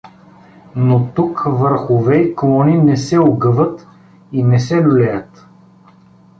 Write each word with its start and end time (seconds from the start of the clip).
Но 0.75 1.11
тук 1.15 1.43
върхове 1.47 2.17
и 2.17 2.35
клони 2.35 2.77
не 2.77 2.97
се 2.97 3.17
огъват 3.17 3.87
и 4.31 4.43
не 4.43 4.59
се 4.59 4.83
люлеят. 4.85 5.45